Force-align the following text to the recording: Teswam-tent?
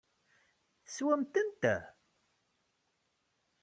Teswam-tent? 0.85 1.63